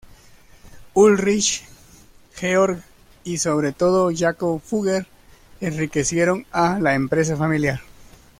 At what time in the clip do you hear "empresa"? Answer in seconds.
6.95-7.37